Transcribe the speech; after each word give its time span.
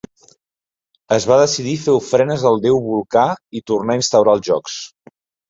Es 1.17 1.27
va 1.31 1.37
decidir 1.41 1.73
fer 1.81 1.93
ofrenes 1.97 2.47
al 2.53 2.57
déu 2.65 2.81
Vulcà 2.87 3.27
i 3.61 3.63
tornar 3.73 3.99
a 3.99 4.03
instaurar 4.03 4.37
els 4.41 4.47
jocs. 4.51 4.81